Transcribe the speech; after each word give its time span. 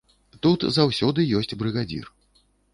Тут 0.45 0.65
заўсёды 0.77 1.27
ёсць 1.43 1.55
брыгадзір. 1.63 2.13